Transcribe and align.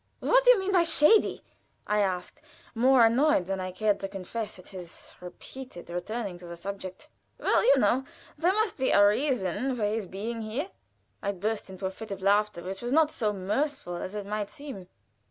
"What 0.19 0.43
do 0.43 0.49
you 0.49 0.59
mean 0.59 0.71
by 0.71 0.81
'shady'?" 0.81 1.43
I 1.85 1.99
asked, 1.99 2.41
more 2.73 3.05
annoyed 3.05 3.45
than 3.45 3.59
I 3.59 3.71
cared 3.71 3.99
to 3.99 4.07
confess 4.07 4.57
at 4.57 4.69
his 4.69 5.13
repeated 5.21 5.91
returning 5.91 6.39
to 6.39 6.47
the 6.47 6.57
subject. 6.57 7.07
"Well, 7.37 7.63
you 7.63 7.77
know, 7.77 8.05
there 8.35 8.53
must 8.53 8.77
be 8.77 8.89
a 8.89 9.07
reason 9.07 9.75
for 9.75 9.83
his 9.83 10.07
being 10.07 10.41
here" 10.41 10.71
I 11.21 11.33
burst 11.33 11.69
into 11.69 11.85
a 11.85 11.91
fit 11.91 12.09
of 12.09 12.19
laughter, 12.23 12.63
which 12.63 12.81
was 12.81 12.91
not 12.91 13.11
so 13.11 13.31
mirthful 13.31 13.95
as 13.97 14.15
it 14.15 14.25
might 14.25 14.49
seem. 14.49 14.87